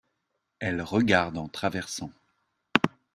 [0.57, 2.11] elle regarde en traversant.